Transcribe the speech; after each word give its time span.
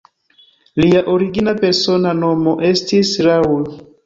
Lia 0.83 1.03
origina 1.15 1.53
persona 1.59 2.15
nomo 2.23 2.55
estis 2.71 3.13
"Raoul". 3.29 3.63